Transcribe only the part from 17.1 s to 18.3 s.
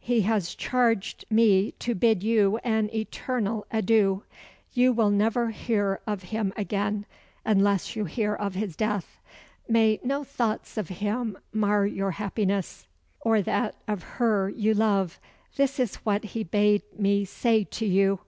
say to you.